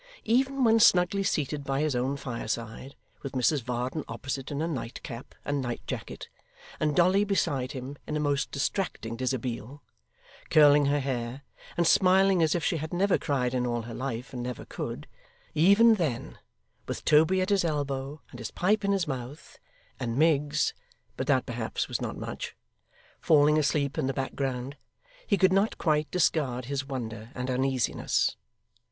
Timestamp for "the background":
24.07-24.77